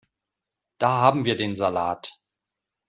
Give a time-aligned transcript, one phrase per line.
[0.79, 2.19] Da haben wir den Salat.